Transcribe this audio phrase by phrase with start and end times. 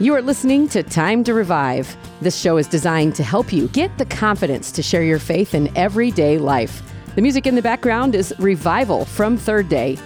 [0.00, 1.94] You are listening to Time to Revive.
[2.22, 5.70] This show is designed to help you get the confidence to share your faith in
[5.76, 6.82] everyday life.
[7.16, 9.98] The music in the background is Revival from Third Day.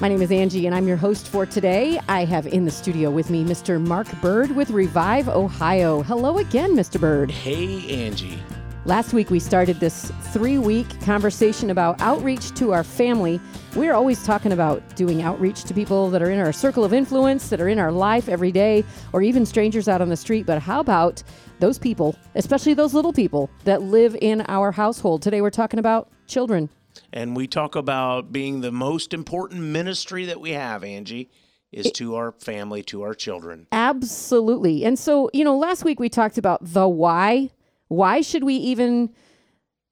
[0.00, 2.00] My name is Angie, and I'm your host for today.
[2.08, 3.78] I have in the studio with me Mr.
[3.78, 6.00] Mark Bird with Revive Ohio.
[6.00, 6.98] Hello again, Mr.
[6.98, 7.30] Bird.
[7.30, 8.42] Hey, Angie.
[8.86, 13.40] Last week, we started this three week conversation about outreach to our family.
[13.74, 17.48] We're always talking about doing outreach to people that are in our circle of influence,
[17.48, 20.44] that are in our life every day, or even strangers out on the street.
[20.44, 21.22] But how about
[21.60, 25.22] those people, especially those little people that live in our household?
[25.22, 26.68] Today, we're talking about children.
[27.10, 31.30] And we talk about being the most important ministry that we have, Angie,
[31.72, 33.66] is to our family, to our children.
[33.72, 34.84] Absolutely.
[34.84, 37.50] And so, you know, last week we talked about the why.
[37.88, 39.10] Why should we even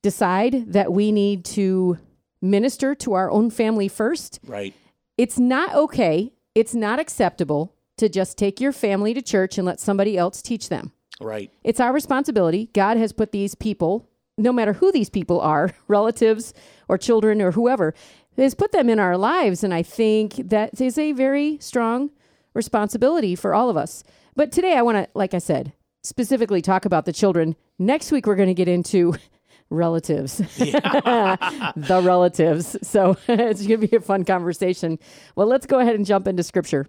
[0.03, 1.99] decide that we need to
[2.41, 4.41] minister to our own family first?
[4.47, 4.75] Right.
[5.17, 6.33] It's not okay.
[6.55, 10.69] It's not acceptable to just take your family to church and let somebody else teach
[10.69, 10.93] them.
[11.21, 11.51] Right.
[11.63, 12.71] It's our responsibility.
[12.73, 16.53] God has put these people, no matter who these people are, relatives
[16.89, 17.95] or children or whoever,
[18.37, 19.63] has put them in our lives.
[19.63, 22.11] And I think that is a very strong
[22.55, 24.03] responsibility for all of us.
[24.35, 27.57] But today I want to, like I said, specifically talk about the children.
[27.79, 29.15] Next week we're going to get into
[29.71, 32.77] relatives, the relatives.
[32.83, 34.99] So it's going to be a fun conversation.
[35.37, 36.87] Well, let's go ahead and jump into scripture.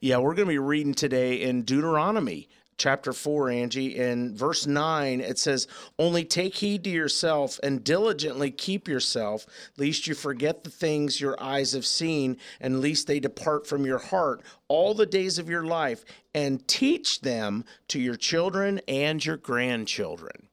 [0.00, 3.96] Yeah, we're going to be reading today in Deuteronomy chapter 4, Angie.
[3.96, 5.66] In verse 9, it says,
[5.98, 9.46] Only take heed to yourself and diligently keep yourself,
[9.76, 13.98] lest you forget the things your eyes have seen, and lest they depart from your
[13.98, 16.04] heart all the days of your life,
[16.34, 20.45] and teach them to your children and your grandchildren.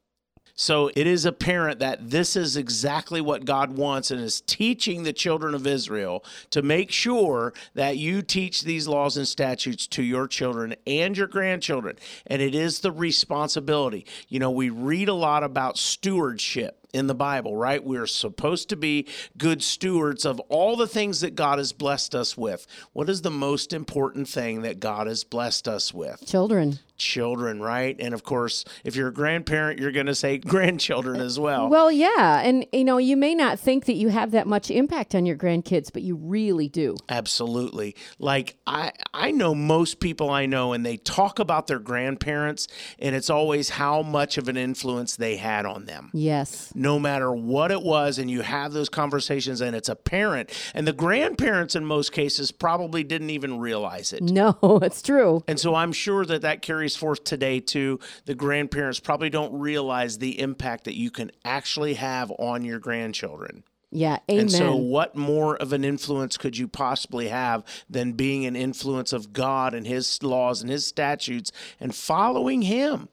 [0.55, 5.13] So it is apparent that this is exactly what God wants and is teaching the
[5.13, 10.27] children of Israel to make sure that you teach these laws and statutes to your
[10.27, 11.97] children and your grandchildren.
[12.27, 14.05] And it is the responsibility.
[14.27, 17.83] You know, we read a lot about stewardship in the Bible, right?
[17.83, 22.37] We're supposed to be good stewards of all the things that God has blessed us
[22.37, 22.67] with.
[22.93, 26.23] What is the most important thing that God has blessed us with?
[26.25, 26.79] Children.
[26.95, 27.95] Children, right?
[27.99, 31.67] And of course, if you're a grandparent, you're going to say grandchildren as well.
[31.67, 32.41] Well, yeah.
[32.41, 35.35] And, you know, you may not think that you have that much impact on your
[35.35, 36.95] grandkids, but you really do.
[37.09, 37.95] Absolutely.
[38.19, 42.67] Like, I, I know most people I know, and they talk about their grandparents,
[42.99, 46.11] and it's always how much of an influence they had on them.
[46.13, 50.51] Yes no matter what it was, and you have those conversations, and it's apparent.
[50.75, 54.21] And the grandparents, in most cases, probably didn't even realize it.
[54.21, 55.43] No, it's true.
[55.47, 58.01] And so I'm sure that that carries forth today too.
[58.25, 63.63] The grandparents probably don't realize the impact that you can actually have on your grandchildren.
[63.89, 64.41] Yeah, amen.
[64.41, 69.13] And so, what more of an influence could you possibly have than being an influence
[69.13, 73.07] of God and His laws and His statutes and following Him?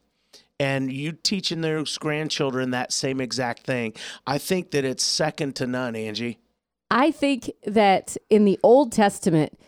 [0.60, 3.94] And you teaching those grandchildren that same exact thing.
[4.26, 6.38] I think that it's second to none, Angie.
[6.90, 9.58] I think that in the Old Testament,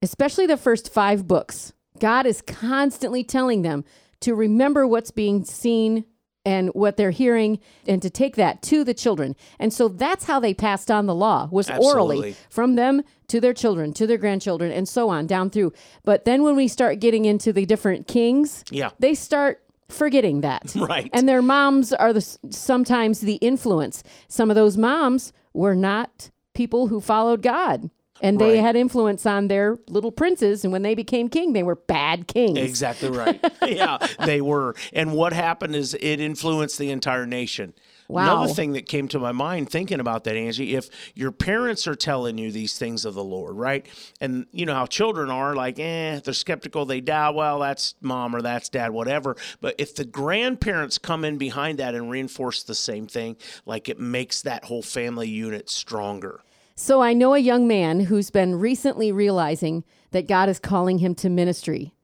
[0.00, 3.84] especially the first five books, God is constantly telling them
[4.20, 6.06] to remember what's being seen
[6.44, 9.36] and what they're hearing and to take that to the children.
[9.58, 12.16] And so that's how they passed on the law was Absolutely.
[12.16, 15.72] orally from them to their children, to their grandchildren and so on down through.
[16.04, 18.90] But then when we start getting into the different kings, Yeah.
[18.98, 19.61] they start
[19.94, 20.74] forgetting that.
[20.76, 21.10] Right.
[21.12, 22.20] And their moms are the
[22.50, 24.02] sometimes the influence.
[24.28, 27.90] Some of those moms were not people who followed God.
[28.20, 28.60] And they Right.
[28.60, 30.62] had influence on their little princes.
[30.64, 32.56] And when they became king, they were bad kings.
[32.58, 33.40] Exactly right.
[33.66, 34.76] yeah, they were.
[34.92, 37.74] And what happened is it influenced the entire nation.
[38.08, 38.42] Wow.
[38.42, 41.94] Another thing that came to my mind thinking about that, Angie, if your parents are
[41.94, 43.86] telling you these things of the Lord, right?
[44.20, 48.36] And you know how children are like, eh, they're skeptical, they doubt, well, that's mom
[48.36, 49.36] or that's dad, whatever.
[49.60, 53.98] But if the grandparents come in behind that and reinforce the same thing, like it
[53.98, 56.40] makes that whole family unit stronger.
[56.74, 61.14] So I know a young man who's been recently realizing that God is calling him
[61.16, 61.94] to ministry.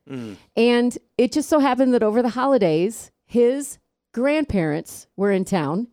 [0.57, 3.79] And it just so happened that over the holidays, his
[4.13, 5.89] grandparents were in town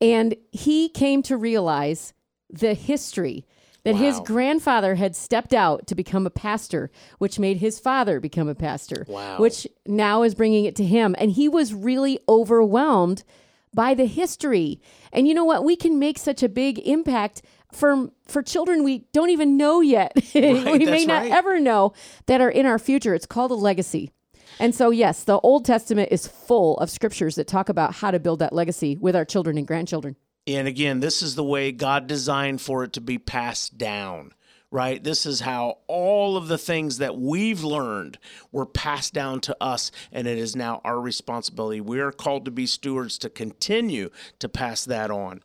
[0.00, 2.12] and he came to realize
[2.48, 3.46] the history
[3.84, 8.46] that his grandfather had stepped out to become a pastor, which made his father become
[8.48, 9.38] a pastor, Wow.
[9.38, 11.14] which now is bringing it to him.
[11.18, 13.24] And he was really overwhelmed
[13.72, 14.80] by the history.
[15.12, 15.64] And you know what?
[15.64, 17.40] We can make such a big impact
[17.72, 20.12] for for children we don't even know yet.
[20.34, 20.40] we
[20.84, 21.32] may not right.
[21.32, 21.94] ever know
[22.26, 23.14] that are in our future.
[23.14, 24.10] It's called a legacy.
[24.60, 28.20] And so, yes, the Old Testament is full of scriptures that talk about how to
[28.20, 30.16] build that legacy with our children and grandchildren.
[30.46, 34.34] And again, this is the way God designed for it to be passed down,
[34.70, 35.02] right?
[35.02, 38.18] This is how all of the things that we've learned
[38.52, 41.80] were passed down to us, and it is now our responsibility.
[41.80, 44.10] We are called to be stewards to continue
[44.40, 45.42] to pass that on.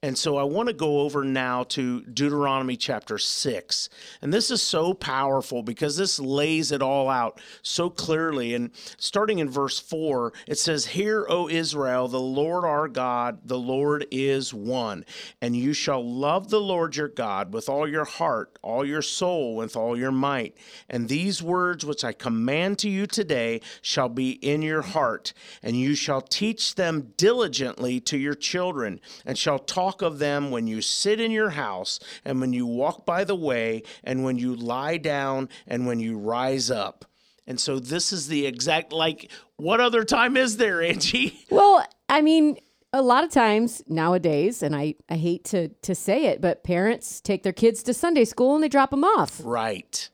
[0.00, 3.88] And so I want to go over now to Deuteronomy chapter 6.
[4.22, 8.54] And this is so powerful because this lays it all out so clearly.
[8.54, 13.58] And starting in verse 4, it says, Hear, O Israel, the Lord our God, the
[13.58, 15.04] Lord is one.
[15.42, 19.56] And you shall love the Lord your God with all your heart, all your soul,
[19.56, 20.56] with all your might.
[20.88, 25.32] And these words which I command to you today shall be in your heart.
[25.60, 30.50] And you shall teach them diligently to your children, and shall talk talk of them
[30.50, 34.38] when you sit in your house, and when you walk by the way, and when
[34.38, 37.04] you lie down, and when you rise up.
[37.46, 41.38] And so this is the exact, like, what other time is there, Angie?
[41.50, 42.58] Well, I mean,
[42.92, 47.20] a lot of times nowadays, and I, I hate to, to say it, but parents
[47.20, 49.40] take their kids to Sunday school and they drop them off.
[49.42, 50.10] Right.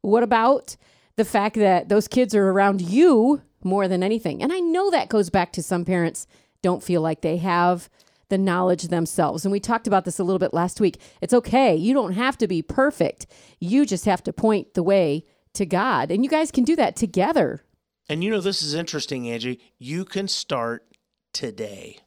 [0.00, 0.76] What about
[1.16, 4.42] the fact that those kids are around you more than anything?
[4.42, 6.26] And I know that goes back to some parents
[6.62, 7.88] don't feel like they have
[8.28, 9.44] the knowledge themselves.
[9.44, 11.00] And we talked about this a little bit last week.
[11.20, 11.74] It's okay.
[11.74, 13.26] You don't have to be perfect.
[13.60, 16.10] You just have to point the way to God.
[16.10, 17.62] And you guys can do that together.
[18.08, 19.60] And you know, this is interesting, Angie.
[19.78, 20.84] You can start
[21.32, 21.98] today.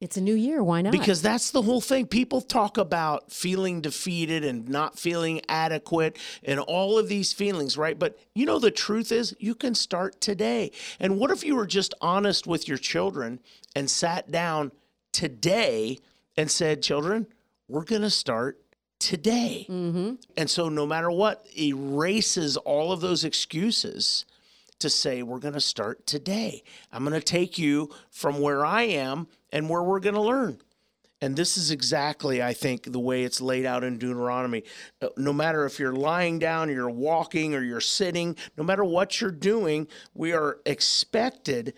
[0.00, 0.64] It's a new year.
[0.64, 0.90] Why not?
[0.90, 2.08] Because that's the whole thing.
[2.08, 7.96] People talk about feeling defeated and not feeling adequate and all of these feelings, right?
[7.96, 10.72] But you know, the truth is, you can start today.
[10.98, 13.38] And what if you were just honest with your children
[13.76, 14.72] and sat down
[15.12, 15.98] today
[16.36, 17.26] and said, Children,
[17.68, 18.60] we're going to start
[18.98, 19.66] today.
[19.68, 20.14] Mm-hmm.
[20.36, 24.24] And so, no matter what, erases all of those excuses
[24.78, 26.62] to say, We're going to start today.
[26.92, 30.60] I'm going to take you from where I am and where we're going to learn.
[31.20, 34.64] And this is exactly, I think, the way it's laid out in Deuteronomy.
[35.16, 39.20] No matter if you're lying down, or you're walking, or you're sitting, no matter what
[39.20, 41.74] you're doing, we are expected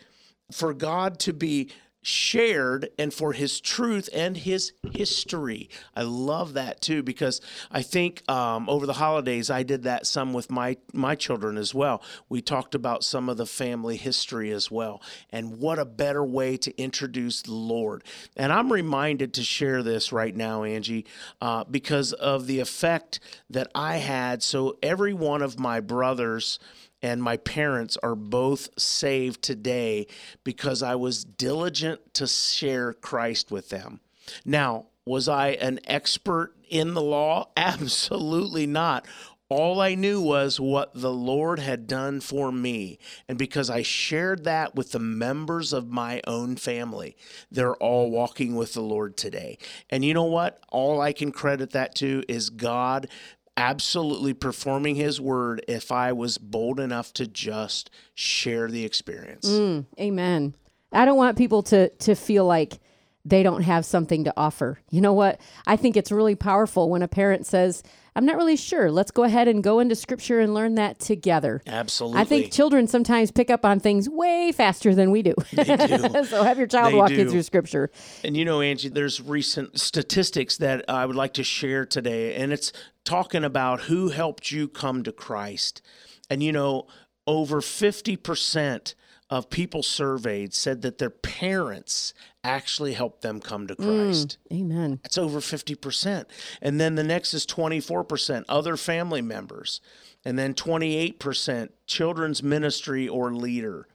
[0.50, 1.70] for God to be
[2.04, 5.70] shared and for his truth and his history.
[5.96, 7.40] I love that too because
[7.70, 11.74] I think um, over the holidays I did that some with my my children as
[11.74, 12.02] well.
[12.28, 16.56] We talked about some of the family history as well, and what a better way
[16.58, 18.04] to introduce the Lord.
[18.36, 21.06] And I'm reminded to share this right now, Angie,
[21.40, 23.18] uh, because of the effect
[23.48, 24.42] that I had.
[24.42, 26.58] So every one of my brothers
[27.04, 30.06] and my parents are both saved today
[30.42, 34.00] because I was diligent to share Christ with them.
[34.46, 37.50] Now, was I an expert in the law?
[37.58, 39.06] Absolutely not.
[39.50, 42.98] All I knew was what the Lord had done for me.
[43.28, 47.18] And because I shared that with the members of my own family,
[47.50, 49.58] they're all walking with the Lord today.
[49.90, 50.58] And you know what?
[50.70, 53.08] All I can credit that to is God
[53.56, 59.48] absolutely performing his word if I was bold enough to just share the experience.
[59.48, 60.54] Mm, amen.
[60.92, 62.78] I don't want people to to feel like
[63.24, 64.78] they don't have something to offer.
[64.90, 65.40] You know what?
[65.66, 67.82] I think it's really powerful when a parent says,
[68.16, 68.92] I'm not really sure.
[68.92, 71.62] Let's go ahead and go into scripture and learn that together.
[71.66, 72.20] Absolutely.
[72.20, 75.34] I think children sometimes pick up on things way faster than we do.
[75.52, 76.24] They do.
[76.24, 77.16] so have your child They walk do.
[77.16, 77.90] you through scripture.
[78.22, 82.52] And you know, Angie, there's recent statistics that I would like to share today, and
[82.52, 82.72] it's
[83.04, 85.82] talking about who helped you come to Christ.
[86.30, 86.86] And you know,
[87.26, 88.94] over 50%
[89.30, 92.12] of people surveyed said that their parents
[92.42, 94.38] actually helped them come to Christ.
[94.52, 95.00] Amen.
[95.02, 96.26] That's over 50%.
[96.60, 99.80] And then the next is 24%, other family members.
[100.24, 103.88] And then 28%, children's ministry or leader.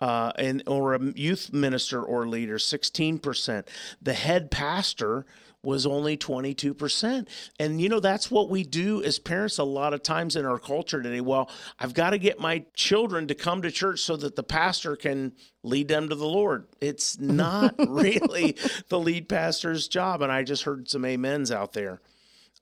[0.00, 3.66] Uh, and or a youth minister or leader, 16%.
[4.00, 5.26] The head pastor
[5.64, 7.26] was only 22%.
[7.58, 10.58] And you know, that's what we do as parents a lot of times in our
[10.58, 11.20] culture today.
[11.20, 14.96] Well, I've got to get my children to come to church so that the pastor
[14.96, 16.66] can lead them to the Lord.
[16.80, 18.56] It's not really
[18.88, 20.22] the lead pastor's job.
[20.22, 22.00] And I just heard some amens out there.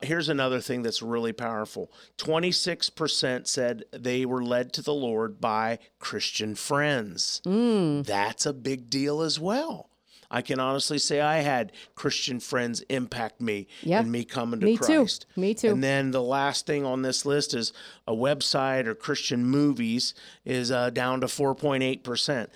[0.03, 5.79] Here's another thing that's really powerful 26% said they were led to the Lord by
[6.01, 7.41] Christian friends.
[7.45, 8.05] Mm.
[8.05, 9.92] That's a big deal as well.
[10.33, 14.01] I can honestly say I had Christian friends impact me Yeah.
[14.01, 14.83] and me coming to Me too.
[15.05, 15.27] Christ.
[15.37, 15.69] Me too.
[15.69, 17.73] And then the last thing on this list is
[18.09, 20.15] a website or Christian movies
[20.47, 22.49] is uh, down to 4.8%.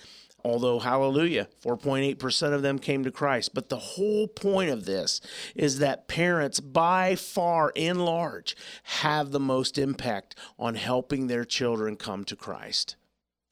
[0.45, 3.53] Although, hallelujah, 4.8% of them came to Christ.
[3.53, 5.19] But the whole point of this
[5.55, 11.95] is that parents, by far in large, have the most impact on helping their children
[11.97, 12.95] come to Christ.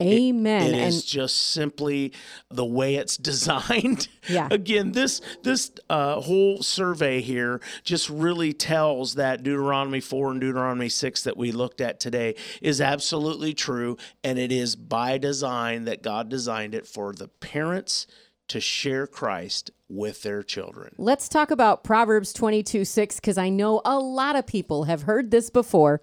[0.03, 0.73] Amen.
[0.73, 2.11] It and is just simply
[2.49, 4.09] the way it's designed.
[4.27, 4.49] Yeah.
[4.51, 10.89] Again, this this uh, whole survey here just really tells that Deuteronomy four and Deuteronomy
[10.89, 16.03] six that we looked at today is absolutely true, and it is by design that
[16.03, 18.05] God designed it for the parents
[18.49, 20.93] to share Christ with their children.
[20.97, 25.31] let's talk about Proverbs 22 6, because I know a lot of people have heard
[25.31, 26.01] this before.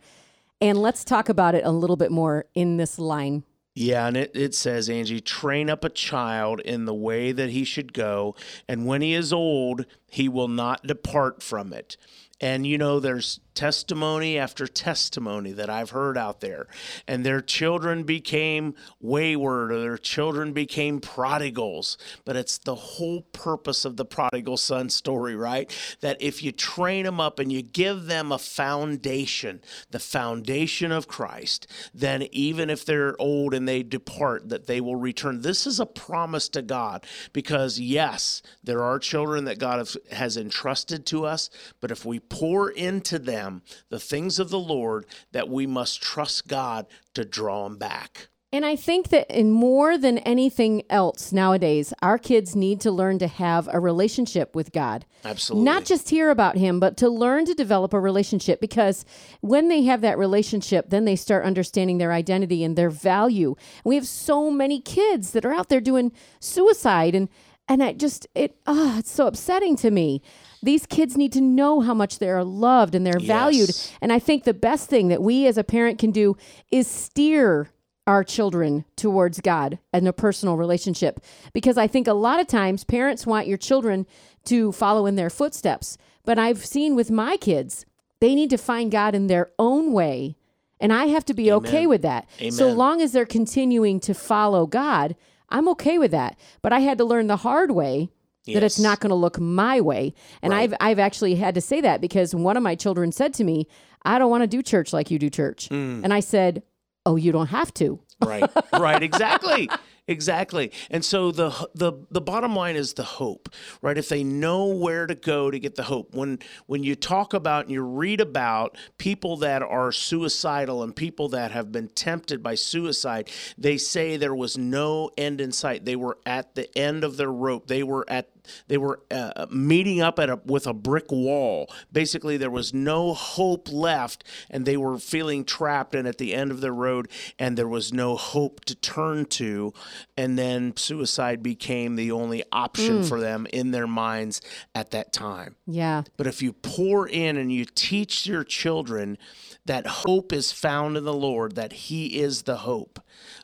[0.60, 3.42] And let's talk about it a little bit more in this line.
[3.74, 7.64] Yeah, and it, it says, Angie, train up a child in the way that he
[7.64, 8.34] should go,
[8.68, 11.96] and when he is old, he will not depart from it.
[12.38, 16.66] And you know, there's testimony after testimony that I've heard out there,
[17.06, 21.98] and their children became wayward or their children became prodigals.
[22.24, 25.70] But it's the whole purpose of the prodigal son story, right?
[26.00, 31.08] That if you train them up and you give them a foundation, the foundation of
[31.08, 35.42] Christ, then even if they're old and they depart, that they will return.
[35.42, 41.04] This is a promise to God because, yes, there are children that God has- entrusted
[41.04, 43.41] to us, but if we pour into them
[43.88, 48.28] the things of the Lord, that we must trust God to draw them back.
[48.54, 53.18] And I think that in more than anything else nowadays, our kids need to learn
[53.20, 55.06] to have a relationship with God.
[55.24, 55.64] Absolutely.
[55.64, 59.06] Not just hear about Him, but to learn to develop a relationship because
[59.40, 63.54] when they have that relationship, then they start understanding their identity and their value.
[63.84, 67.30] And we have so many kids that are out there doing suicide and
[67.68, 70.22] and I just it ah it's so upsetting to me.
[70.62, 73.70] These kids need to know how much they are loved and they're valued.
[74.00, 76.36] And I think the best thing that we as a parent can do
[76.70, 77.70] is steer
[78.06, 81.20] our children towards God and a personal relationship.
[81.52, 84.06] Because I think a lot of times parents want your children
[84.44, 85.98] to follow in their footsteps.
[86.24, 87.84] But I've seen with my kids,
[88.20, 90.36] they need to find God in their own way.
[90.80, 92.28] And I have to be okay with that.
[92.50, 95.14] So long as they're continuing to follow God,
[95.52, 96.36] I'm okay with that.
[96.62, 98.10] But I had to learn the hard way
[98.46, 100.14] that it's not going to look my way.
[100.42, 103.44] And I've I've actually had to say that because one of my children said to
[103.44, 103.68] me,
[104.04, 106.02] "I don't want to do church like you do church." Mm.
[106.02, 106.64] And I said,
[107.06, 109.68] "Oh, you don't have to." right right exactly
[110.06, 110.72] exactly.
[110.90, 113.48] And so the the the bottom line is the hope
[113.80, 113.98] right?
[113.98, 116.14] If they know where to go to get the hope.
[116.14, 121.28] When when you talk about and you read about people that are suicidal and people
[121.30, 125.84] that have been tempted by suicide they say there was no end in sight.
[125.84, 127.66] They were at the end of their rope.
[127.66, 128.28] They were at
[128.68, 131.70] they were uh, meeting up at a, with a brick wall.
[131.92, 136.50] Basically, there was no hope left, and they were feeling trapped and at the end
[136.50, 137.08] of the road,
[137.38, 139.72] and there was no hope to turn to.
[140.16, 144.40] And then suicide became the only option for them in their minds
[144.74, 145.56] at that time.
[145.66, 146.02] Yeah.
[146.16, 149.18] But if you pour in and you teach your children
[149.64, 153.00] that hope is found in the Lord, that He is the hope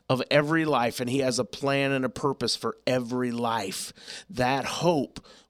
[0.09, 3.93] of every life and He has a plan and a purpose for every life,
[4.29, 4.88] that hope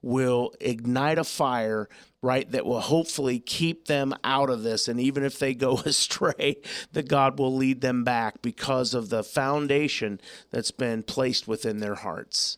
[0.01, 1.89] will ignite a fire.
[2.21, 4.89] Right, that will hopefully keep them out of this.
[4.89, 6.57] And even if they go astray,
[6.91, 10.19] that God will lead them back because of the foundation
[10.51, 12.57] that's been placed within their hearts.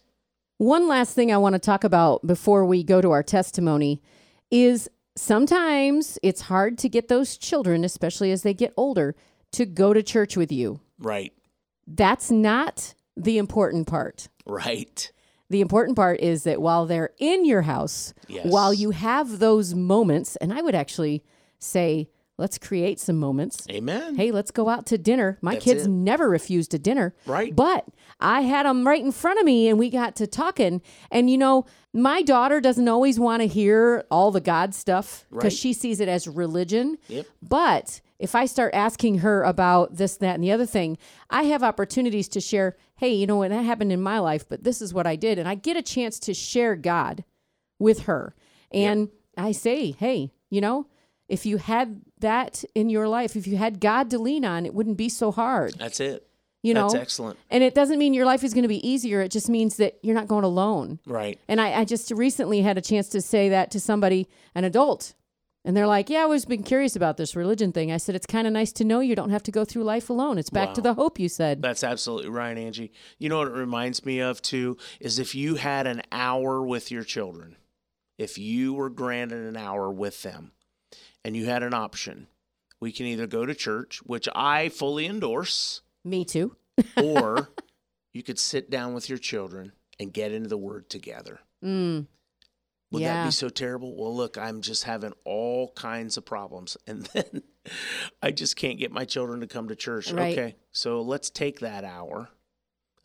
[0.58, 4.02] One last thing I want to talk about before we go to our testimony
[4.50, 9.16] is sometimes it's hard to get those children, especially as they get older,
[9.52, 10.80] to go to church with you.
[10.98, 11.34] Right,
[11.86, 14.28] That's not the important part.
[14.48, 15.12] right.
[15.52, 18.46] The important part is that while they're in your house, Yes.
[18.46, 21.24] while you have those moments, and I would actually
[21.60, 23.68] say, let's create some moments.
[23.70, 24.16] Amen.
[24.16, 25.38] Hey, let's go out to dinner.
[25.42, 25.90] My That's kids it.
[25.90, 27.14] never refused a dinner.
[27.26, 27.54] Right.
[27.56, 27.86] But
[28.20, 30.82] I had them right in front of me and we got to talking.
[31.12, 35.44] And, you know, my daughter doesn't always want to hear all the God stuff because
[35.46, 35.54] Right.
[35.54, 36.98] she sees it as religion.
[37.10, 37.28] Yep.
[37.44, 40.98] But if I start asking her about this, that, and the other thing,
[41.30, 44.64] I have opportunities to share, hey, you know what, that happened in my life, but
[44.64, 45.40] this is what I did.
[45.40, 47.24] And I get a chance to share God
[47.80, 48.36] with her.
[48.72, 50.86] And I say, hey, you know,
[51.28, 54.76] if you had that in your life, if you had God to lean on, it
[54.76, 55.74] wouldn't be so hard.
[55.80, 56.28] That's it.
[56.62, 57.40] You know, That's excellent.
[57.50, 59.22] and it doesn't mean your life is going to be easier.
[59.22, 61.00] It just means that you're not going alone.
[61.08, 61.40] Right.
[61.48, 65.16] And I, I just recently had a chance to say that to somebody, an adult.
[65.64, 67.92] And they're like, Yeah, I always been curious about this religion thing.
[67.92, 70.10] I said, It's kind of nice to know you don't have to go through life
[70.10, 70.38] alone.
[70.38, 71.62] It's back to the hope you said.
[71.62, 72.92] That's absolutely right, Angie.
[73.20, 76.92] You know what it reminds me of too is if you had an hour with
[76.92, 77.58] your children,
[78.18, 80.52] if you were granted an hour with them
[81.24, 82.28] and you had an option,
[82.80, 86.56] we can either go to church, which I fully endorse, Me too.
[86.98, 87.50] or
[88.14, 91.40] you could sit down with your children and get into the word together.
[91.64, 92.08] Mm.
[92.92, 93.96] Would that be so terrible?
[93.96, 96.78] Well, look, I'm just having all kinds of problems.
[96.88, 97.44] And then
[98.22, 100.12] I just can't get my children to come to church.
[100.12, 100.38] Right.
[100.38, 102.30] Okay, so let's take that hour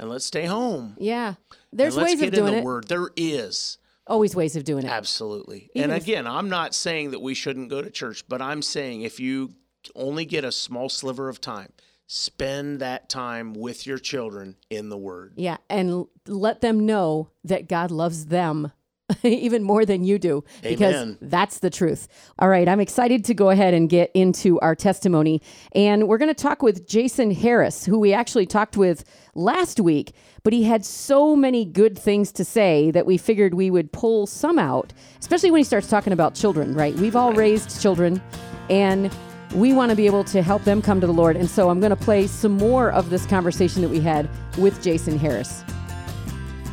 [0.01, 0.97] and let's stay home.
[0.99, 1.35] Yeah.
[1.73, 2.65] There's ways of doing in the it.
[2.65, 2.89] Word.
[2.89, 4.91] There is Always ways of doing it.
[4.91, 5.71] absolutely.
[5.75, 8.63] Even and if- again, I'm not saying that we shouldn't go to church, but I'm
[8.63, 9.55] saying if you
[9.95, 11.73] only get a small sliver of time,
[12.07, 15.35] spend that time with your children in the Word.
[15.37, 18.73] Yeah, and let them know that God loves them
[19.23, 21.19] even more than you do because Amen.
[21.21, 22.09] that's the truth.
[22.39, 25.41] All right, I'm excited to go ahead and get into our testimony.
[25.73, 30.13] And we're going to talk with Jason Harris, who we actually talked with last week,
[30.43, 34.27] but he had so many good things to say that we figured we would pull
[34.27, 36.95] some out, especially when he starts talking about children, right?
[36.97, 38.21] We've all raised children
[38.69, 39.15] and
[39.55, 41.37] we want to be able to help them come to the Lord.
[41.37, 44.83] And so I'm going to play some more of this conversation that we had with
[44.83, 45.63] Jason Harris.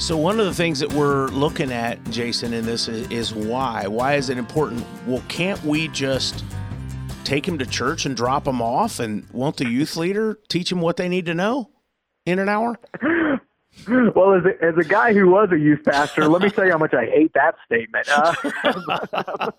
[0.04, 3.88] So one of the things that we're looking at, Jason, in this is, is why.
[3.88, 4.86] Why is it important?
[5.08, 6.44] Well, can't we just
[7.24, 10.82] take them to church and drop them off, and won't the youth leader teach them
[10.82, 11.70] what they need to know
[12.26, 12.78] in an hour?
[13.88, 16.72] Well, as a, as a guy who was a youth pastor, let me tell you
[16.72, 18.08] how much I hate that statement.
[18.08, 19.52] Uh,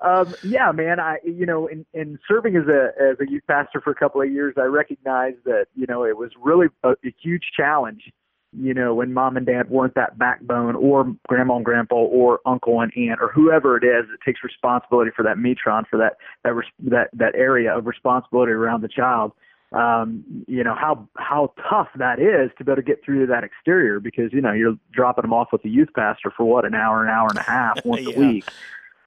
[0.02, 0.98] um, yeah, man.
[0.98, 4.22] I you know, in, in serving as a as a youth pastor for a couple
[4.22, 8.10] of years, I recognized that you know it was really a, a huge challenge.
[8.52, 12.80] You know, when mom and dad weren't that backbone, or grandma and grandpa, or uncle
[12.80, 16.54] and aunt, or whoever it is that takes responsibility for that metron, for that that
[16.54, 19.32] res- that that area of responsibility around the child
[19.72, 23.42] um, you know how how tough that is to be able to get through that
[23.44, 26.74] exterior because you know you're dropping them off with the youth pastor for what an
[26.74, 28.14] hour, an hour and a half once Yeah.
[28.14, 28.44] a week.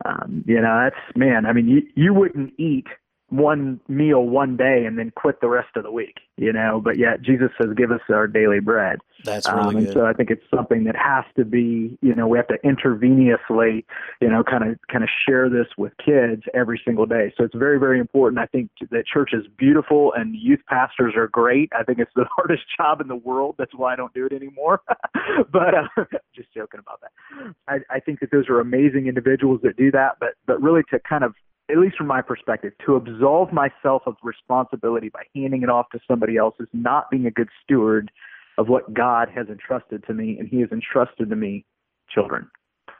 [0.03, 1.45] Um, you know that's man.
[1.45, 2.87] I mean, you you wouldn't eat
[3.29, 6.19] one meal one day and then quit the rest of the week.
[6.37, 9.85] You know, but yet Jesus says, "Give us our daily bread." That's Um, really and
[9.87, 9.93] good.
[9.93, 13.85] so I think it's something that has to be, you know, we have to intravenously,
[14.21, 17.33] you know, kind of kind of share this with kids every single day.
[17.37, 18.39] So it's very very important.
[18.39, 21.71] I think that church is beautiful and youth pastors are great.
[21.77, 23.55] I think it's the hardest job in the world.
[23.57, 24.81] That's why I don't do it anymore.
[25.51, 25.87] but uh,
[26.35, 27.55] just joking about that.
[27.67, 30.17] I, I think that those are amazing individuals that do that.
[30.19, 31.33] But but really to kind of
[31.69, 35.99] at least from my perspective, to absolve myself of responsibility by handing it off to
[36.07, 38.11] somebody else is not being a good steward
[38.57, 41.65] of what God has entrusted to me, and He has entrusted to me
[42.09, 42.49] children.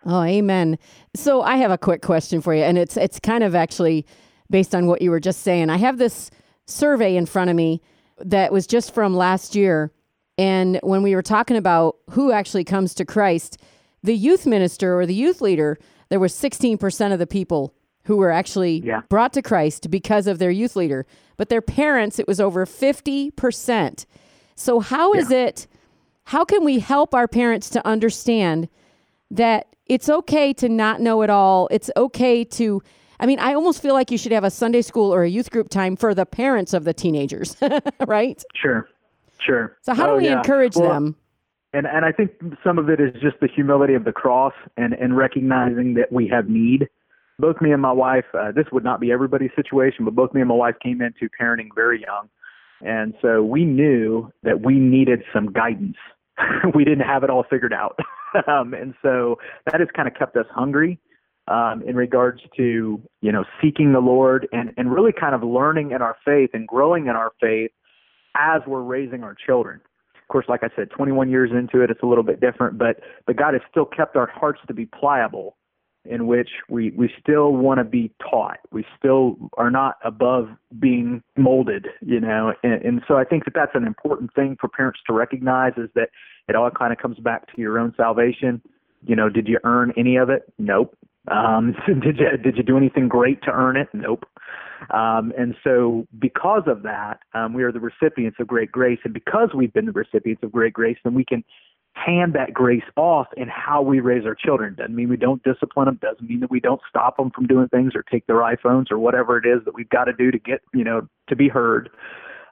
[0.06, 0.78] Oh, amen.
[1.16, 4.06] So I have a quick question for you, and it's it's kind of actually
[4.50, 5.70] based on what you were just saying.
[5.70, 6.30] I have this
[6.66, 7.82] survey in front of me
[8.20, 9.92] that was just from last year,
[10.38, 13.58] and when we were talking about who actually comes to Christ,
[14.04, 15.78] the youth minister or the youth leader,
[16.10, 17.74] there was 16% of the people
[18.06, 19.02] who were actually Yeah.
[19.10, 21.06] brought to Christ because of their youth leader,
[21.38, 24.06] but their parents, it was over 50%.
[24.56, 25.68] So how is it
[26.30, 28.68] how can we help our parents to understand
[29.30, 31.68] that it's okay to not know it all.
[31.70, 32.82] It's okay to,
[33.20, 35.52] I mean, I almost feel like you should have a Sunday school or a youth
[35.52, 37.56] group time for the parents of the teenagers,
[38.08, 38.44] right?
[38.56, 38.90] Sure,
[39.40, 39.78] sure.
[39.84, 40.38] So, how do Oh, we yeah.
[40.40, 41.16] encourage Well, them?
[41.74, 42.32] And and I think
[42.64, 46.28] some of it is just the humility of the cross and and recognizing that we
[46.30, 46.88] have need.
[47.38, 50.42] Both me and my wife, uh, this would not be everybody's situation, but both me
[50.42, 52.30] and my wife came into parenting very young,
[52.82, 55.98] and so we knew that we needed some guidance.
[56.76, 58.00] we didn't have it all figured out,
[58.48, 61.00] um, and so that has kind of kept us hungry
[61.48, 65.92] um, in regards to you know seeking the Lord and and really kind of learning
[65.92, 67.72] in our faith and growing in our faith
[68.36, 69.82] as we're raising our children.
[70.22, 73.00] Of course, like I said, 21 years into it, it's a little bit different, but
[73.28, 75.56] but God has still kept our hearts to be pliable,
[76.06, 78.60] in which we we still want to be taught.
[78.72, 82.54] We still are not above being molded, you know.
[82.64, 85.90] And, and so I think that that's an important thing for parents to recognize is
[85.96, 86.10] that
[86.48, 88.62] it all kind of comes back to your own salvation.
[89.06, 90.52] You know, did you earn any of it?
[90.58, 90.98] Nope.
[91.28, 93.88] Um, did you did you do anything great to earn it?
[93.94, 94.26] Nope.
[94.90, 99.00] Um, and so, because of that, um, we are the recipients of great grace.
[99.04, 101.44] And because we've been the recipients of great grace, then we can
[101.96, 104.76] hand that grace off in how we raise our children.
[104.76, 106.00] Doesn't mean we don't discipline them.
[106.02, 109.00] Doesn't mean that we don't stop them from doing things or take their iPhones or
[109.00, 111.90] whatever it is that we've got to do to get, you know, to be heard.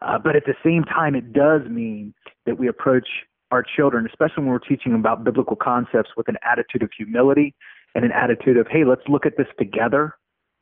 [0.02, 2.14] Uh, but at the same time, it does mean
[2.46, 3.08] that we approach
[3.52, 7.54] our children, especially when we're teaching them about biblical concepts, with an attitude of humility
[7.96, 10.16] and an attitude of, hey, let's look at this together.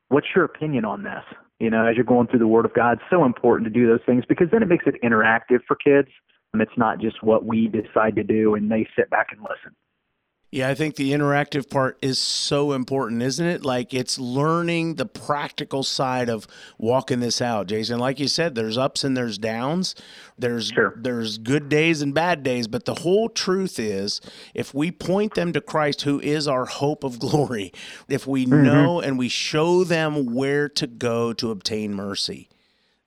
[0.10, 1.24] What's your opinion on this?
[1.60, 4.02] You know, as you're going through the Word of God, so important to do those
[4.06, 6.10] things because then it makes it interactive for kids.
[6.54, 9.76] It's not just what we decide to do and they sit back and listen.
[10.54, 13.64] Yeah, I think the interactive part is so important, isn't it?
[13.64, 16.46] Like it's learning the practical side of
[16.78, 18.00] walking this out, Jason.
[18.00, 19.96] Like you said, there's ups and there's downs.
[20.38, 20.94] There's Sure.
[20.98, 24.20] there's good days and bad days, but the whole truth is
[24.54, 27.72] if we point them to Christ who is our hope of glory,
[28.10, 28.62] if we mm-hmm.
[28.62, 32.50] know and we show them where to go to obtain mercy.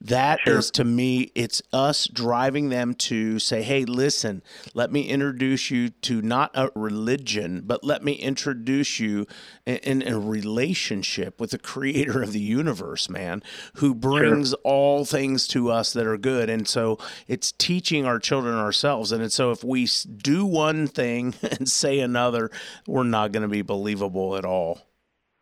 [0.04, 0.72] That is Sure.
[0.72, 4.42] to me, it's us driving them to say, hey, listen,
[4.74, 9.26] let me introduce you to not a religion, but let me introduce you
[9.64, 13.42] in, in a relationship with the creator of the universe, man,
[13.76, 16.50] who brings all things to us that are good.
[16.50, 19.10] And so it's teaching our children ourselves.
[19.10, 19.88] And so if we
[20.18, 22.50] do one thing and say another,
[22.86, 24.82] we're not going to be believable at all.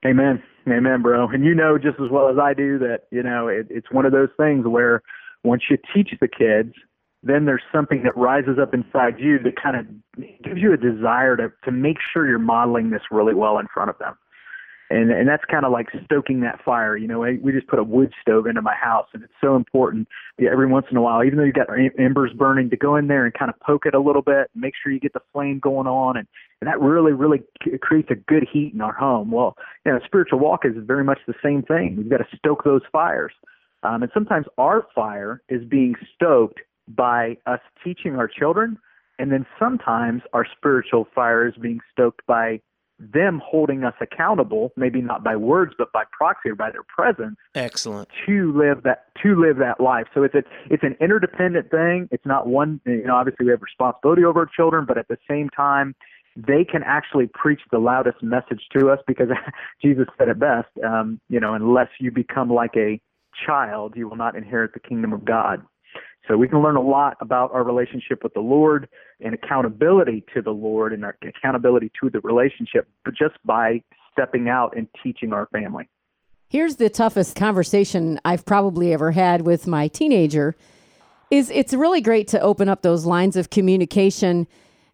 [0.06, 0.42] Amen.
[0.68, 1.28] Amen, bro.
[1.28, 4.06] And you know just as well as I do that, you know, it, it's one
[4.06, 5.02] of those things where
[5.42, 6.72] once you teach the kids,
[7.22, 9.86] then there's something that rises up inside you that kind of
[10.42, 13.90] gives you a desire to, to make sure you're modeling this really well in front
[13.90, 14.16] of them.
[14.92, 16.96] And, and that's kind of like stoking that fire.
[16.96, 20.06] You know, we just put a wood stove into my house, and it's so important
[20.38, 23.06] yeah, every once in a while, even though you've got embers burning, to go in
[23.06, 25.58] there and kind of poke it a little bit, make sure you get the flame
[25.60, 26.28] going on, and,
[26.60, 27.42] and that really, really
[27.80, 29.30] creates a good heat in our home.
[29.30, 31.96] Well, you know, spiritual walk is very much the same thing.
[31.96, 33.32] We've got to stoke those fires.
[33.82, 38.78] Um, and sometimes our fire is being stoked by us teaching our children,
[39.18, 42.60] and then sometimes our spiritual fire is being stoked by
[43.12, 47.36] them holding us accountable, maybe not by words, but by proxy or by their presence
[47.54, 48.08] Excellent.
[48.26, 50.06] to live that to live that life.
[50.14, 52.08] So it's a, it's an interdependent thing.
[52.10, 52.80] It's not one.
[52.84, 55.94] You know, obviously we have responsibility over our children, but at the same time,
[56.36, 59.28] they can actually preach the loudest message to us because
[59.82, 60.68] Jesus said it best.
[60.84, 63.00] Um, you know, unless you become like a
[63.46, 65.62] child, you will not inherit the kingdom of God.
[66.28, 68.88] So we can learn a lot about our relationship with the Lord
[69.20, 74.48] and accountability to the Lord and our accountability to the relationship, but just by stepping
[74.48, 75.88] out and teaching our family.
[76.48, 80.54] Here's the toughest conversation I've probably ever had with my teenager.
[81.30, 84.46] Is it's really great to open up those lines of communication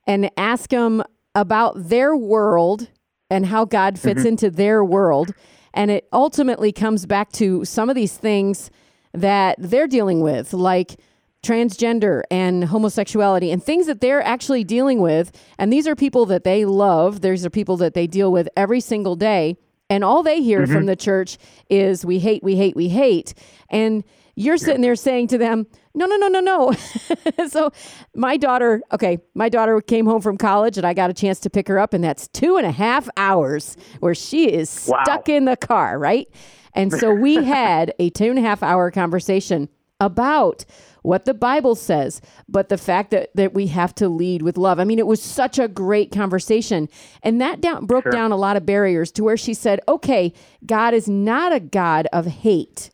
[0.06, 1.02] and ask them
[1.34, 2.88] about their world
[3.28, 4.28] and how God fits mm-hmm.
[4.28, 5.34] into their world.
[5.74, 8.70] And it ultimately comes back to some of these things
[9.12, 10.98] that they're dealing with like
[11.42, 15.30] transgender and homosexuality and things that they're actually dealing with.
[15.58, 17.20] And these are people that they love.
[17.20, 19.56] These are people that they deal with every single day.
[19.90, 20.72] And all they hear mm-hmm.
[20.72, 21.38] from the church
[21.70, 23.34] is we hate we hate we hate.
[23.70, 26.72] And you're sitting there saying to them no no no no no.
[27.48, 27.72] So
[28.14, 31.50] my daughter okay my daughter came home from college and i got a chance to
[31.50, 35.02] pick her up and that's two and a half hours where she is Wow.
[35.02, 36.28] stuck in the car right
[36.74, 39.68] and so we had a two and a half hour conversation
[40.00, 40.64] about
[41.02, 44.78] what the Bible says, but the fact that, that we have to lead with love.
[44.78, 46.88] I mean, it was such a great conversation.
[47.22, 50.32] And that down, broke down a lot of barriers to where she said, okay,
[50.66, 52.90] God is not a God of hate.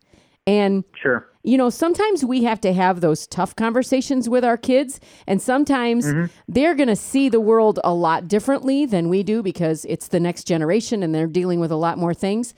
[0.47, 1.27] And Sure.
[1.43, 6.07] you know, sometimes we have to have those tough conversations with our kids, and sometimes
[6.07, 6.27] mm-hmm.
[6.47, 10.21] they're going to see the world a lot differently than we do because it's the
[10.21, 12.55] next generation and they're dealing with a lot more things.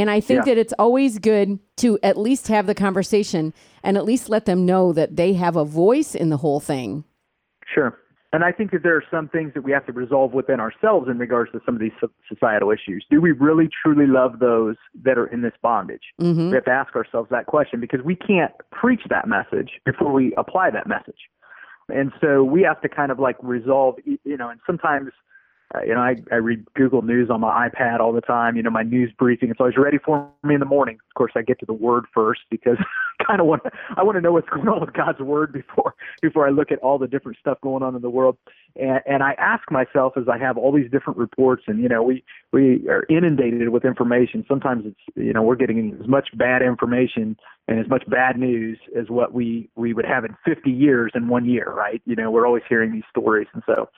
[0.00, 0.54] And I think Yeah.
[0.54, 4.64] that it's always good to at least have the conversation and at least let them
[4.64, 7.04] know that they have a voice in the whole thing.
[7.66, 7.96] Sure.
[8.32, 11.08] And I think that there are some things that we have to resolve within ourselves
[11.08, 11.92] in regards to some of these
[12.28, 13.04] societal issues.
[13.10, 16.14] Do we really truly love those that are in this bondage?
[16.20, 16.48] Mm-hmm.
[16.50, 20.32] We have to ask ourselves that question because we can't preach that message before we
[20.36, 21.28] apply that message.
[21.88, 25.10] And so we have to kind of like resolve, you know, and sometimes,
[25.72, 28.62] uh, you know, I, I read Google News on my iPad all the time, you
[28.62, 29.50] know, my news briefing.
[29.50, 30.96] It's always ready for me in the morning.
[30.96, 32.76] Of course, I get to the word first because
[33.20, 33.62] I kind of want
[33.96, 36.80] I want to know what's going on with God's word before, before I look at
[36.80, 38.36] all the different stuff going on in the world.
[38.76, 42.02] And, and I ask myself as I have all these different reports and, you know,
[42.02, 44.44] we, we are inundated with information.
[44.48, 47.36] Sometimes it's, you know, we're getting as much bad information
[47.68, 51.28] and as much bad news as what we, we would have in 50 years in
[51.28, 52.02] one year, right?
[52.06, 53.46] You know, we're always hearing these stories.
[53.52, 53.88] And so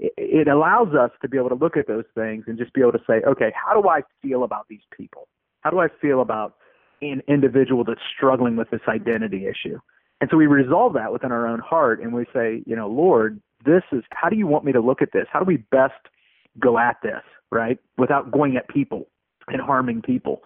[0.00, 2.92] it, allows us to be able to look at those things and just be able
[2.92, 5.28] to say, okay, how do I feel about these people?
[5.60, 6.56] How do I feel about
[7.02, 9.78] an individual that's struggling with this identity issue?
[10.20, 13.40] And so we resolve that within our own heart and we say, you know, Lord,
[13.64, 15.26] this is how do you want me to look at this?
[15.30, 15.92] How do we best
[16.58, 17.78] go at this, right?
[17.98, 19.06] Without going at people
[19.48, 20.42] and harming people.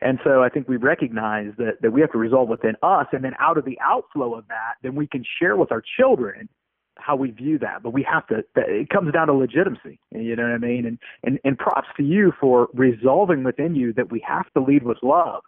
[0.00, 3.24] And so I think we recognize that, that we have to resolve within us and
[3.24, 6.48] then out of the outflow of that, then we can share with our children
[6.96, 7.82] how we view that.
[7.82, 9.98] But we have to it comes down to legitimacy.
[10.12, 10.86] You know what I mean?
[10.86, 14.82] And and, and props to you for resolving within you that we have to lead
[14.82, 15.42] with love.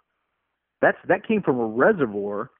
[0.82, 2.50] That's that came from a reservoir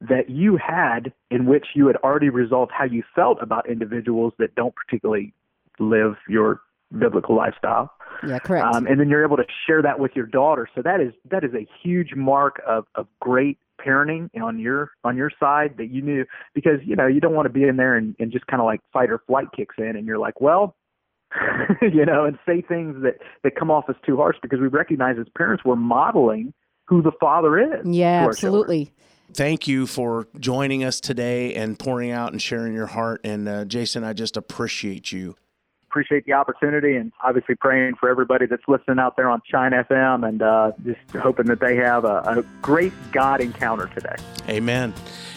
[0.00, 4.54] that you had in which you had already resolved how you felt about individuals that
[4.56, 5.32] don't particularly
[5.78, 6.60] live your
[6.98, 7.92] biblical lifestyle.
[8.26, 8.74] Yeah, correct.
[8.74, 10.68] Um, and then you're able to share that with your daughter.
[10.74, 15.16] So that is that is a huge mark of, of great parenting on your on
[15.16, 17.96] your side that you knew because you know you don't want to be in there
[17.96, 20.76] and, and just kind of like fight or flight kicks in and you're like well
[21.82, 25.16] you know and say things that that come off as too harsh because we recognize
[25.18, 26.52] as parents we're modeling
[26.86, 28.92] who the father is yeah absolutely.
[29.34, 33.22] Thank you for joining us today and pouring out and sharing your heart.
[33.24, 35.36] And uh, jason i just appreciate you
[35.92, 40.26] appreciate the opportunity and obviously praying for everybody that's listening out there on Shine FM
[40.26, 44.16] and uh, just hoping that they have a, a great God encounter today.
[44.48, 44.94] Amen.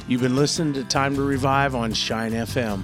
[0.07, 2.83] You've been listening to Time to Revive on Shine FM.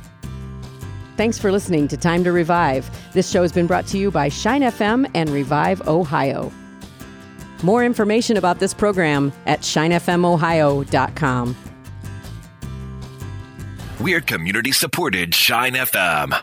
[1.15, 2.89] Thanks for listening to Time to Revive.
[3.13, 6.51] This show has been brought to you by Shine FM and Revive Ohio.
[7.63, 11.55] More information about this program at shinefmohio.com.
[14.01, 16.33] We're community supported Shine FM.